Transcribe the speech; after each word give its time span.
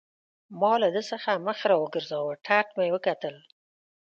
ما 0.59 0.73
له 0.81 0.87
ده 0.95 1.01
څخه 1.11 1.31
مخ 1.45 1.59
را 1.69 1.75
وګرځاوه، 1.79 2.33
ټاټ 2.45 2.67
مې 2.77 2.87
وکتل. 2.95 3.35